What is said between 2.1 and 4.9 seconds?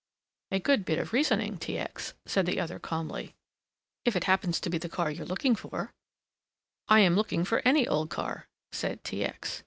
said the other calmly, "if it happens to be the